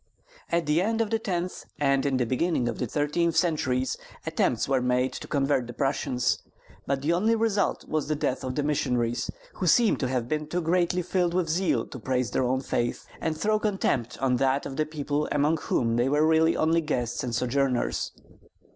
At 0.51 0.65
the 0.65 0.81
end 0.81 0.99
of 0.99 1.11
the 1.11 1.19
tenth 1.19 1.63
and 1.79 2.07
in 2.07 2.17
the 2.17 2.25
beginning 2.25 2.67
of 2.67 2.79
the 2.79 2.87
thirteenth 2.87 3.35
centuries 3.35 3.97
attempts 4.25 4.67
were 4.67 4.81
made 4.81 5.13
to 5.13 5.27
convert 5.27 5.67
the 5.67 5.73
Prussians; 5.73 6.39
but 6.87 7.03
the 7.03 7.13
only 7.13 7.35
result 7.35 7.87
was 7.87 8.07
the 8.07 8.15
death 8.15 8.43
of 8.43 8.55
the 8.55 8.63
missionaries, 8.63 9.29
who 9.57 9.67
seem 9.67 9.97
to 9.97 10.07
have 10.07 10.27
been 10.27 10.47
too 10.47 10.61
greatly 10.63 11.03
filled 11.03 11.35
with 11.35 11.47
zeal 11.49 11.85
to 11.85 11.99
praise 11.99 12.31
their 12.31 12.43
own 12.45 12.61
faith 12.61 13.05
and 13.19 13.37
throw 13.37 13.59
contempt 13.59 14.17
on 14.19 14.37
that 14.37 14.65
of 14.65 14.75
the 14.75 14.87
people 14.87 15.29
among 15.31 15.57
whom 15.57 15.97
they 15.97 16.09
were 16.09 16.25
really 16.25 16.57
only 16.57 16.81
guests 16.81 17.23
and 17.23 17.35
sojourners. 17.35 18.11